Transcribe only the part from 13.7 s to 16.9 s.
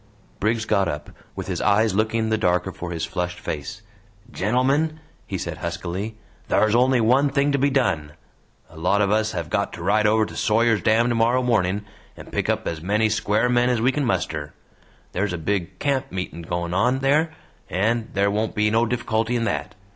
we can muster; there's a big camp meeting goin'